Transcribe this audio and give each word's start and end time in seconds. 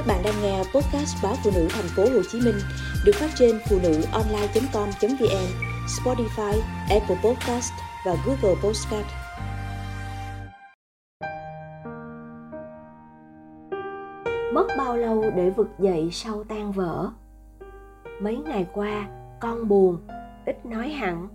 Các 0.00 0.06
bạn 0.06 0.22
đang 0.24 0.34
nghe 0.42 0.58
podcast 0.58 1.22
báo 1.22 1.34
phụ 1.44 1.50
nữ 1.54 1.68
thành 1.70 1.84
phố 1.96 2.02
Hồ 2.02 2.22
Chí 2.30 2.40
Minh 2.40 2.54
được 3.04 3.12
phát 3.14 3.30
trên 3.34 3.58
phụ 3.70 3.78
nữ 3.82 4.02
online.com.vn, 4.12 5.46
Spotify, 5.86 6.60
Apple 6.90 7.16
Podcast 7.24 7.72
và 8.06 8.16
Google 8.26 8.60
Podcast. 8.62 9.06
Mất 14.52 14.66
bao 14.78 14.96
lâu 14.96 15.24
để 15.36 15.50
vực 15.50 15.68
dậy 15.78 16.08
sau 16.12 16.44
tan 16.44 16.72
vỡ? 16.72 17.10
Mấy 18.20 18.36
ngày 18.36 18.66
qua, 18.72 19.08
con 19.40 19.68
buồn, 19.68 19.98
ít 20.46 20.66
nói 20.66 20.88
hẳn. 20.88 21.28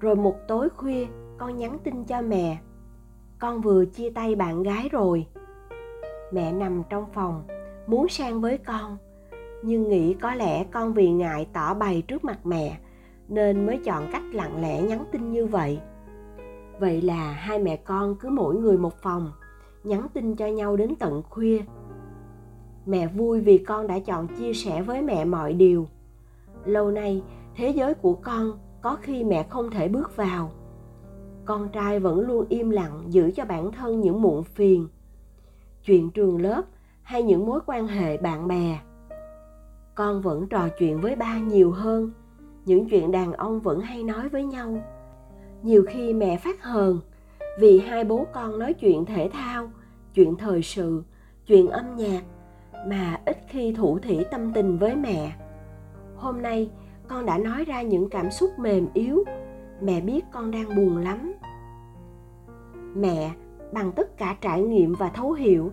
Rồi 0.00 0.16
một 0.16 0.34
tối 0.48 0.68
khuya, 0.76 1.06
con 1.38 1.58
nhắn 1.58 1.78
tin 1.84 2.04
cho 2.04 2.22
mẹ. 2.22 2.58
Con 3.38 3.60
vừa 3.60 3.84
chia 3.84 4.10
tay 4.10 4.34
bạn 4.34 4.62
gái 4.62 4.88
rồi. 4.92 5.26
Mẹ 6.32 6.52
nằm 6.52 6.82
trong 6.90 7.06
phòng, 7.14 7.46
muốn 7.88 8.08
sang 8.08 8.40
với 8.40 8.58
con. 8.58 8.96
Nhưng 9.62 9.88
nghĩ 9.88 10.14
có 10.14 10.34
lẽ 10.34 10.64
con 10.64 10.92
vì 10.92 11.10
ngại 11.10 11.46
tỏ 11.52 11.74
bày 11.74 12.02
trước 12.02 12.24
mặt 12.24 12.46
mẹ, 12.46 12.78
nên 13.28 13.66
mới 13.66 13.78
chọn 13.84 14.08
cách 14.12 14.22
lặng 14.32 14.60
lẽ 14.62 14.82
nhắn 14.82 15.04
tin 15.12 15.32
như 15.32 15.46
vậy. 15.46 15.80
Vậy 16.80 17.02
là 17.02 17.32
hai 17.32 17.58
mẹ 17.58 17.76
con 17.76 18.16
cứ 18.20 18.28
mỗi 18.28 18.54
người 18.54 18.78
một 18.78 19.02
phòng, 19.02 19.32
nhắn 19.84 20.06
tin 20.14 20.36
cho 20.36 20.46
nhau 20.46 20.76
đến 20.76 20.94
tận 20.98 21.22
khuya. 21.30 21.60
Mẹ 22.86 23.06
vui 23.06 23.40
vì 23.40 23.58
con 23.58 23.86
đã 23.86 23.98
chọn 23.98 24.28
chia 24.28 24.52
sẻ 24.52 24.82
với 24.82 25.02
mẹ 25.02 25.24
mọi 25.24 25.52
điều. 25.52 25.88
Lâu 26.64 26.90
nay, 26.90 27.22
thế 27.54 27.68
giới 27.68 27.94
của 27.94 28.14
con 28.14 28.58
có 28.82 28.96
khi 29.02 29.24
mẹ 29.24 29.46
không 29.50 29.70
thể 29.70 29.88
bước 29.88 30.16
vào. 30.16 30.50
Con 31.44 31.68
trai 31.68 32.00
vẫn 32.00 32.20
luôn 32.20 32.46
im 32.48 32.70
lặng 32.70 33.02
giữ 33.08 33.30
cho 33.36 33.44
bản 33.44 33.72
thân 33.72 34.00
những 34.00 34.22
muộn 34.22 34.44
phiền. 34.44 34.88
Chuyện 35.84 36.10
trường 36.10 36.42
lớp 36.42 36.62
hay 37.08 37.22
những 37.22 37.46
mối 37.46 37.60
quan 37.66 37.86
hệ 37.86 38.16
bạn 38.16 38.48
bè. 38.48 38.78
Con 39.94 40.20
vẫn 40.22 40.48
trò 40.48 40.68
chuyện 40.78 41.00
với 41.00 41.16
ba 41.16 41.38
nhiều 41.38 41.70
hơn. 41.70 42.10
Những 42.64 42.88
chuyện 42.88 43.10
đàn 43.10 43.32
ông 43.32 43.60
vẫn 43.60 43.80
hay 43.80 44.02
nói 44.02 44.28
với 44.28 44.44
nhau. 44.44 44.78
Nhiều 45.62 45.84
khi 45.88 46.14
mẹ 46.14 46.36
phát 46.36 46.62
hờn 46.62 47.00
vì 47.60 47.80
hai 47.80 48.04
bố 48.04 48.26
con 48.32 48.58
nói 48.58 48.74
chuyện 48.74 49.04
thể 49.04 49.30
thao, 49.32 49.70
chuyện 50.14 50.36
thời 50.36 50.62
sự, 50.62 51.02
chuyện 51.46 51.68
âm 51.68 51.96
nhạc 51.96 52.22
mà 52.86 53.20
ít 53.24 53.38
khi 53.48 53.72
thủ 53.72 53.98
thỉ 53.98 54.24
tâm 54.30 54.52
tình 54.52 54.78
với 54.78 54.96
mẹ. 54.96 55.32
Hôm 56.16 56.42
nay, 56.42 56.70
con 57.08 57.26
đã 57.26 57.38
nói 57.38 57.64
ra 57.64 57.82
những 57.82 58.10
cảm 58.10 58.30
xúc 58.30 58.50
mềm 58.58 58.88
yếu. 58.94 59.24
Mẹ 59.80 60.00
biết 60.00 60.24
con 60.32 60.50
đang 60.50 60.76
buồn 60.76 60.96
lắm. 60.96 61.32
Mẹ, 62.94 63.30
bằng 63.72 63.92
tất 63.92 64.16
cả 64.16 64.36
trải 64.40 64.62
nghiệm 64.62 64.94
và 64.94 65.08
thấu 65.08 65.32
hiểu 65.32 65.72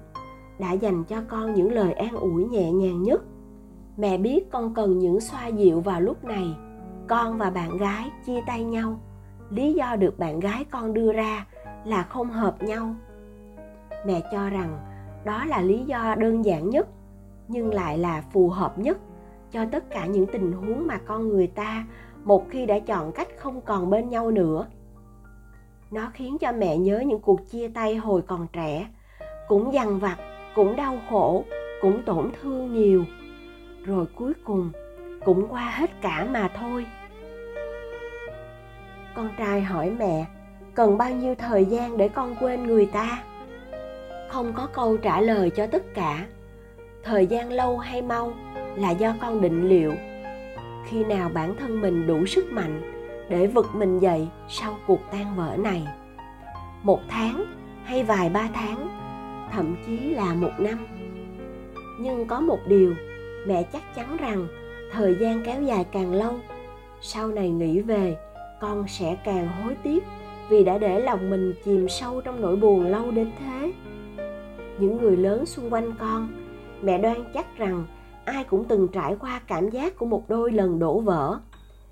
đã 0.60 0.72
dành 0.72 1.04
cho 1.04 1.22
con 1.28 1.54
những 1.54 1.72
lời 1.72 1.94
an 1.94 2.16
ủi 2.16 2.46
nhẹ 2.46 2.72
nhàng 2.72 3.04
nhất. 3.04 3.22
Mẹ 3.98 4.18
biết 4.18 4.52
con 4.52 4.74
cần 4.74 5.00
những 5.00 5.20
xoa 5.22 5.48
dịu 5.48 5.82
vào 5.82 6.02
lúc 6.02 6.24
này. 6.24 6.56
Con 7.08 7.38
và 7.38 7.50
bạn 7.50 7.78
gái 7.78 8.10
chia 8.26 8.42
tay 8.48 8.64
nhau. 8.64 9.00
Lý 9.50 9.74
do 9.74 9.96
được 9.96 10.20
bạn 10.20 10.40
gái 10.40 10.66
con 10.72 10.94
đưa 10.94 11.14
ra 11.14 11.46
là 11.86 12.04
không 12.04 12.30
hợp 12.30 12.64
nhau. 12.64 12.96
Mẹ 14.06 14.22
cho 14.32 14.50
rằng 14.50 14.78
đó 15.26 15.46
là 15.46 15.62
lý 15.62 15.84
do 15.86 16.16
đơn 16.16 16.46
giản 16.46 16.70
nhất, 16.70 16.88
nhưng 17.48 17.74
lại 17.74 17.98
là 17.98 18.24
phù 18.34 18.50
hợp 18.50 18.80
nhất 18.80 18.98
cho 19.52 19.66
tất 19.72 19.90
cả 19.90 20.06
những 20.06 20.26
tình 20.26 20.52
huống 20.52 20.88
mà 20.88 20.98
con 20.98 21.30
người 21.30 21.48
ta 21.48 21.86
một 22.24 22.50
khi 22.50 22.66
đã 22.66 22.80
chọn 22.80 23.12
cách 23.12 23.28
không 23.38 23.62
còn 23.62 23.90
bên 23.90 24.10
nhau 24.10 24.32
nữa. 24.32 24.68
Nó 25.92 26.12
khiến 26.14 26.38
cho 26.38 26.52
mẹ 26.52 26.78
nhớ 26.78 27.00
những 27.00 27.22
cuộc 27.22 27.50
chia 27.52 27.68
tay 27.68 27.96
hồi 27.96 28.22
còn 28.22 28.48
trẻ, 28.54 28.88
cũng 29.48 29.74
dằn 29.74 30.00
vặt 30.00 30.18
cũng 30.56 30.76
đau 30.76 30.98
khổ, 31.10 31.46
cũng 31.82 32.04
tổn 32.04 32.32
thương 32.42 32.74
nhiều. 32.74 33.06
Rồi 33.84 34.06
cuối 34.16 34.34
cùng, 34.44 34.72
cũng 35.26 35.48
qua 35.50 35.70
hết 35.70 35.90
cả 36.02 36.28
mà 36.32 36.50
thôi. 36.60 36.86
Con 39.16 39.30
trai 39.38 39.62
hỏi 39.62 39.90
mẹ, 39.90 40.26
cần 40.74 40.98
bao 40.98 41.12
nhiêu 41.12 41.36
thời 41.36 41.66
gian 41.66 41.98
để 41.98 42.10
con 42.10 42.36
quên 42.40 42.64
người 42.64 42.86
ta? 42.86 43.24
Không 44.30 44.54
có 44.54 44.68
câu 44.74 44.98
trả 44.98 45.22
lời 45.22 45.50
cho 45.50 45.68
tất 45.68 45.84
cả. 45.94 46.26
Thời 47.04 47.28
gian 47.28 47.52
lâu 47.52 47.78
hay 47.78 48.02
mau 48.02 48.34
là 48.76 48.92
do 48.92 49.14
con 49.22 49.42
định 49.42 49.70
liệu. 49.70 49.94
Khi 50.86 51.04
nào 51.04 51.30
bản 51.34 51.56
thân 51.60 51.82
mình 51.82 52.08
đủ 52.08 52.26
sức 52.26 52.46
mạnh 52.52 52.82
để 53.30 53.48
vực 53.48 53.66
mình 53.74 54.00
dậy 54.00 54.28
sau 54.50 54.78
cuộc 54.88 55.00
tan 55.12 55.36
vỡ 55.36 55.58
này? 55.58 55.88
Một 56.84 57.00
tháng 57.10 57.46
hay 57.84 58.04
vài 58.04 58.30
ba 58.30 58.48
tháng? 58.54 59.05
Thậm 59.56 59.76
chí 59.86 59.98
là 59.98 60.34
một 60.34 60.52
năm. 60.60 60.88
Nhưng 62.00 62.28
có 62.28 62.40
một 62.40 62.60
điều 62.68 62.94
mẹ 63.48 63.64
chắc 63.64 63.96
chắn 63.96 64.18
rằng 64.18 64.48
thời 64.92 65.16
gian 65.22 65.44
kéo 65.46 65.64
dài 65.64 65.86
càng 65.92 66.14
lâu, 66.14 66.34
sau 67.02 67.28
này 67.28 67.50
nghĩ 67.50 67.82
về, 67.82 68.18
con 68.62 68.88
sẽ 68.88 69.18
càng 69.26 69.48
hối 69.48 69.76
tiếc 69.84 70.04
vì 70.50 70.64
đã 70.64 70.78
để 70.78 71.00
lòng 71.00 71.30
mình 71.30 71.54
chìm 71.66 71.90
sâu 71.90 72.22
trong 72.22 72.42
nỗi 72.42 72.56
buồn 72.56 72.86
lâu 72.86 73.12
đến 73.12 73.32
thế. 73.40 73.74
Những 74.80 74.98
người 74.98 75.18
lớn 75.18 75.46
xung 75.46 75.74
quanh 75.74 75.92
con, 76.00 76.28
mẹ 76.82 76.98
đoan 76.98 77.24
chắc 77.34 77.58
rằng 77.58 77.86
ai 78.26 78.44
cũng 78.44 78.66
từng 78.66 78.88
trải 78.88 79.16
qua 79.20 79.42
cảm 79.48 79.70
giác 79.70 79.98
của 79.98 80.06
một 80.06 80.30
đôi 80.30 80.52
lần 80.52 80.80
đổ 80.80 81.00
vỡ. 81.00 81.40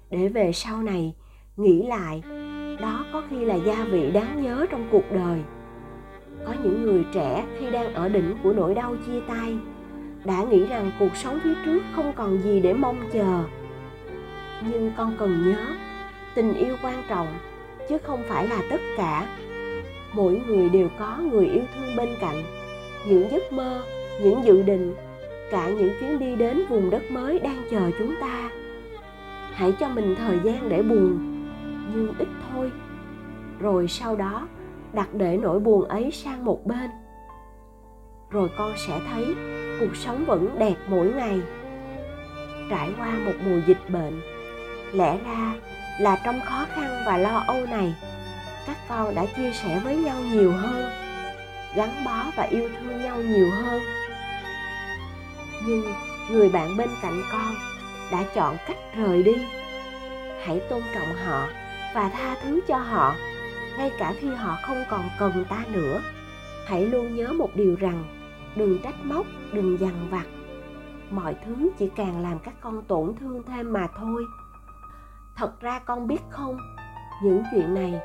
Để 0.09 0.27
về 0.27 0.51
sau 0.51 0.83
này, 0.83 1.13
nghĩ 1.57 1.87
lại, 1.87 2.23
đó 2.81 3.05
có 3.13 3.23
khi 3.29 3.45
là 3.45 3.55
gia 3.55 3.85
vị 3.85 4.11
đáng 4.11 4.43
nhớ 4.43 4.65
trong 4.71 4.87
cuộc 4.91 5.11
đời 5.11 5.39
có 6.53 6.59
những 6.63 6.85
người 6.85 7.05
trẻ 7.13 7.45
khi 7.59 7.69
đang 7.69 7.93
ở 7.93 8.09
đỉnh 8.09 8.35
của 8.43 8.53
nỗi 8.53 8.75
đau 8.75 8.95
chia 9.07 9.19
tay, 9.27 9.57
đã 10.25 10.43
nghĩ 10.43 10.65
rằng 10.65 10.91
cuộc 10.99 11.15
sống 11.15 11.39
phía 11.43 11.53
trước 11.65 11.83
không 11.95 12.13
còn 12.15 12.41
gì 12.41 12.59
để 12.59 12.73
mong 12.73 12.97
chờ. 13.13 13.43
Nhưng 14.61 14.91
con 14.97 15.15
cần 15.19 15.51
nhớ, 15.51 15.65
tình 16.35 16.53
yêu 16.53 16.75
quan 16.83 17.03
trọng, 17.09 17.27
chứ 17.89 17.97
không 18.03 18.23
phải 18.27 18.47
là 18.47 18.61
tất 18.69 18.81
cả. 18.97 19.27
Mỗi 20.13 20.41
người 20.47 20.69
đều 20.69 20.89
có 20.99 21.17
người 21.31 21.45
yêu 21.45 21.63
thương 21.75 21.95
bên 21.97 22.09
cạnh, 22.21 22.43
những 23.07 23.31
giấc 23.31 23.53
mơ, 23.53 23.83
những 24.23 24.43
dự 24.45 24.61
định, 24.61 24.95
cả 25.51 25.69
những 25.69 25.89
chuyến 25.99 26.19
đi 26.19 26.35
đến 26.35 26.63
vùng 26.69 26.89
đất 26.89 27.11
mới 27.11 27.39
đang 27.39 27.63
chờ 27.71 27.91
chúng 27.99 28.15
ta. 28.21 28.49
Hãy 29.53 29.71
cho 29.79 29.89
mình 29.89 30.15
thời 30.15 30.39
gian 30.43 30.69
để 30.69 30.81
buồn, 30.81 31.19
nhưng 31.95 32.13
ít 32.19 32.27
thôi. 32.51 32.71
Rồi 33.59 33.87
sau 33.87 34.15
đó 34.15 34.47
đặt 34.93 35.13
để 35.13 35.37
nỗi 35.37 35.59
buồn 35.59 35.87
ấy 35.87 36.11
sang 36.11 36.45
một 36.45 36.65
bên. 36.65 36.89
Rồi 38.29 38.49
con 38.57 38.73
sẽ 38.87 38.99
thấy 39.09 39.25
cuộc 39.79 39.95
sống 39.95 40.25
vẫn 40.25 40.55
đẹp 40.59 40.75
mỗi 40.87 41.07
ngày. 41.07 41.41
Trải 42.69 42.89
qua 42.97 43.07
một 43.25 43.33
mùa 43.45 43.59
dịch 43.67 43.89
bệnh, 43.89 44.21
lẽ 44.93 45.17
ra 45.25 45.53
là 45.99 46.21
trong 46.25 46.39
khó 46.45 46.65
khăn 46.75 47.03
và 47.05 47.17
lo 47.17 47.43
âu 47.47 47.65
này, 47.65 47.95
các 48.67 48.77
con 48.89 49.15
đã 49.15 49.25
chia 49.37 49.51
sẻ 49.51 49.81
với 49.83 49.95
nhau 49.95 50.15
nhiều 50.31 50.51
hơn, 50.51 50.91
gắn 51.75 51.89
bó 52.05 52.23
và 52.35 52.43
yêu 52.43 52.69
thương 52.79 53.03
nhau 53.03 53.17
nhiều 53.17 53.49
hơn. 53.51 53.81
Nhưng 55.67 55.83
người 56.31 56.49
bạn 56.49 56.77
bên 56.77 56.89
cạnh 57.01 57.21
con 57.31 57.55
đã 58.11 58.23
chọn 58.35 58.57
cách 58.67 58.77
rời 58.97 59.23
đi. 59.23 59.35
Hãy 60.45 60.61
tôn 60.69 60.81
trọng 60.95 61.15
họ 61.25 61.47
và 61.95 62.09
tha 62.09 62.35
thứ 62.43 62.61
cho 62.67 62.77
họ 62.77 63.15
ngay 63.77 63.91
cả 63.99 64.13
khi 64.19 64.27
họ 64.27 64.57
không 64.63 64.83
còn 64.89 65.01
cần 65.19 65.45
ta 65.49 65.65
nữa, 65.73 66.01
hãy 66.65 66.85
luôn 66.85 67.15
nhớ 67.15 67.33
một 67.33 67.49
điều 67.55 67.75
rằng, 67.75 68.03
đừng 68.55 68.79
trách 68.83 68.95
móc, 69.03 69.25
đừng 69.53 69.79
dằn 69.79 70.07
vặt. 70.11 70.25
Mọi 71.11 71.35
thứ 71.45 71.69
chỉ 71.77 71.89
càng 71.95 72.21
làm 72.21 72.39
các 72.39 72.53
con 72.61 72.81
tổn 72.81 73.13
thương 73.19 73.43
thêm 73.43 73.73
mà 73.73 73.87
thôi. 73.97 74.23
Thật 75.35 75.61
ra 75.61 75.79
con 75.79 76.07
biết 76.07 76.21
không, 76.29 76.57
những 77.23 77.43
chuyện 77.51 77.73
này 77.73 78.01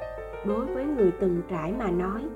đối 0.47 0.67
với 0.67 0.85
người 0.85 1.13
từng 1.21 1.43
trải 1.51 1.73
mà 1.73 1.91
nói, 1.91 2.29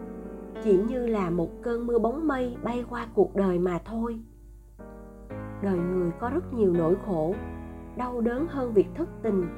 chỉ 0.64 0.76
như 0.76 1.06
là 1.06 1.30
một 1.30 1.50
cơn 1.62 1.86
mưa 1.86 1.98
bóng 1.98 2.28
mây 2.28 2.56
bay 2.62 2.84
qua 2.90 3.06
cuộc 3.14 3.36
đời 3.36 3.58
mà 3.58 3.78
thôi. 3.84 4.20
Đời 5.62 5.78
người 5.78 6.10
có 6.20 6.30
rất 6.34 6.54
nhiều 6.54 6.72
nỗi 6.72 6.96
khổ, 7.06 7.34
đau 7.96 8.20
đớn 8.20 8.46
hơn 8.48 8.72
việc 8.72 8.88
thất 8.94 9.08
tình, 9.22 9.48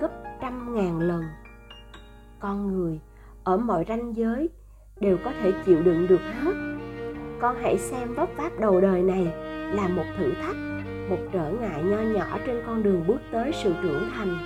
gấp 0.00 0.10
trăm 0.40 0.74
ngàn 0.74 0.98
lần. 0.98 1.22
Con 2.40 2.66
người 2.66 3.00
ở 3.44 3.56
mọi 3.56 3.84
ranh 3.88 4.16
giới 4.16 4.48
đều 5.00 5.18
có 5.24 5.32
thể 5.42 5.52
chịu 5.66 5.82
đựng 5.82 6.06
được 6.06 6.20
hết. 6.20 6.52
Con 7.40 7.56
hãy 7.62 7.78
xem 7.78 8.14
vấp 8.14 8.28
váp 8.36 8.60
đầu 8.60 8.80
đời 8.80 9.02
này 9.02 9.26
là 9.74 9.88
một 9.88 10.04
thử 10.18 10.32
thách, 10.42 10.56
một 11.10 11.18
trở 11.32 11.52
ngại 11.60 11.82
nho 11.82 12.00
nhỏ 12.00 12.38
trên 12.46 12.62
con 12.66 12.82
đường 12.82 13.04
bước 13.06 13.20
tới 13.32 13.52
sự 13.62 13.74
trưởng 13.82 14.10
thành. 14.16 14.38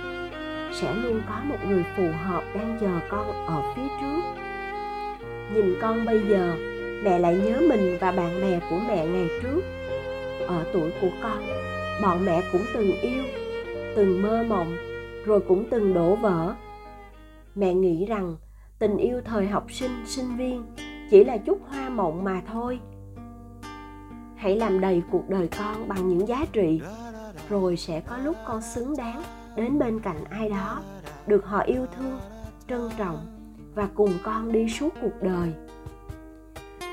Sẽ 0.73 0.95
luôn 0.95 1.21
có 1.29 1.41
một 1.43 1.57
người 1.67 1.85
phù 1.97 2.03
hợp 2.23 2.43
đang 2.55 2.77
chờ 2.81 2.99
con 3.09 3.45
ở 3.47 3.73
phía 3.75 3.87
trước. 4.01 4.21
Nhìn 5.53 5.75
con 5.81 6.05
bây 6.05 6.21
giờ, 6.29 6.55
mẹ 7.03 7.19
lại 7.19 7.35
nhớ 7.45 7.61
mình 7.69 7.97
và 8.01 8.11
bạn 8.11 8.41
bè 8.41 8.59
của 8.69 8.79
mẹ 8.87 9.07
ngày 9.07 9.29
trước. 9.43 9.61
Ở 10.47 10.65
tuổi 10.73 10.91
của 11.01 11.09
con, 11.23 11.43
bọn 12.01 12.25
mẹ 12.25 12.43
cũng 12.51 12.61
từng 12.73 12.91
yêu, 13.01 13.23
từng 13.95 14.21
mơ 14.21 14.45
mộng, 14.47 14.75
rồi 15.25 15.39
cũng 15.39 15.65
từng 15.69 15.93
đổ 15.93 16.15
vỡ. 16.15 16.53
Mẹ 17.55 17.73
nghĩ 17.73 18.05
rằng 18.05 18.35
tình 18.79 18.97
yêu 18.97 19.21
thời 19.25 19.47
học 19.47 19.71
sinh 19.71 20.05
sinh 20.05 20.37
viên. 20.37 20.65
Chỉ 21.11 21.23
là 21.23 21.37
chút 21.37 21.57
hoa 21.69 21.89
mộng 21.89 22.23
mà 22.23 22.41
thôi. 22.51 22.79
Hãy 24.35 24.55
làm 24.55 24.81
đầy 24.81 25.03
cuộc 25.11 25.29
đời 25.29 25.49
con 25.57 25.87
bằng 25.87 26.07
những 26.09 26.27
giá 26.27 26.45
trị, 26.51 26.81
rồi 27.49 27.77
sẽ 27.77 27.99
có 27.99 28.17
lúc 28.17 28.35
con 28.45 28.61
xứng 28.61 28.97
đáng 28.97 29.23
đến 29.55 29.79
bên 29.79 29.99
cạnh 29.99 30.23
ai 30.29 30.49
đó, 30.49 30.81
được 31.27 31.45
họ 31.45 31.59
yêu 31.59 31.85
thương, 31.97 32.19
trân 32.67 32.89
trọng 32.97 33.25
và 33.75 33.89
cùng 33.95 34.11
con 34.23 34.51
đi 34.51 34.69
suốt 34.69 34.89
cuộc 35.01 35.21
đời. 35.21 35.53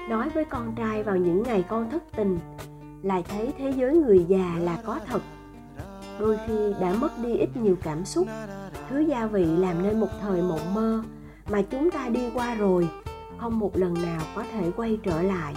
Nói 0.08 0.28
với 0.28 0.44
con 0.44 0.74
trai 0.76 1.02
vào 1.02 1.16
những 1.16 1.42
ngày 1.42 1.64
con 1.68 1.90
thất 1.90 2.02
tình, 2.16 2.38
lại 3.02 3.24
thấy 3.28 3.52
thế 3.58 3.72
giới 3.76 3.96
người 3.96 4.24
già 4.28 4.54
là 4.60 4.78
có 4.84 4.98
thật. 5.06 5.22
Đôi 6.20 6.38
khi 6.46 6.74
đã 6.80 6.94
mất 7.00 7.18
đi 7.22 7.36
ít 7.36 7.56
nhiều 7.56 7.76
cảm 7.82 8.04
xúc, 8.04 8.26
thứ 8.88 9.00
gia 9.00 9.26
vị 9.26 9.44
làm 9.44 9.82
nên 9.82 10.00
một 10.00 10.10
thời 10.20 10.42
mộng 10.42 10.74
mơ 10.74 11.02
mà 11.50 11.62
chúng 11.62 11.90
ta 11.90 12.08
đi 12.08 12.20
qua 12.34 12.54
rồi, 12.54 12.88
không 13.38 13.58
một 13.58 13.76
lần 13.76 13.94
nào 13.94 14.20
có 14.34 14.44
thể 14.52 14.70
quay 14.76 14.98
trở 15.02 15.22
lại. 15.22 15.54